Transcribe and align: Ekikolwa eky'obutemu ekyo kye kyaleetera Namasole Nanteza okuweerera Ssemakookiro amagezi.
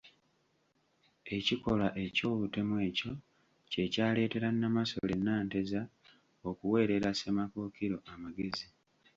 Ekikolwa 1.37 1.87
eky'obutemu 2.05 2.75
ekyo 2.87 3.11
kye 3.71 3.85
kyaleetera 3.93 4.47
Namasole 4.53 5.15
Nanteza 5.25 5.81
okuweerera 6.49 7.09
Ssemakookiro 7.13 7.97
amagezi. 8.13 8.67